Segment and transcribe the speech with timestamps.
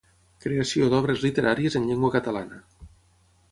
[0.45, 2.61] Creació d'obres literàries en llengua catalana.